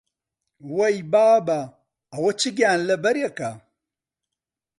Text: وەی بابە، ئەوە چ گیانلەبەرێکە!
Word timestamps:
وەی 0.77 0.97
بابە، 1.11 1.61
ئەوە 2.11 2.31
چ 2.39 2.41
گیانلەبەرێکە! 2.57 3.51